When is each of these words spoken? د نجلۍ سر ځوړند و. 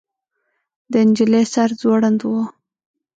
د 0.91 0.93
نجلۍ 1.07 1.43
سر 1.53 1.69
ځوړند 1.79 2.19
و. 2.23 2.31